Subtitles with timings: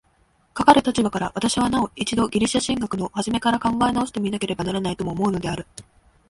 [0.55, 5.67] かかる立場から、私はなお一度ギリシヤ哲学の始から考え直して見なければならないとも思うのである。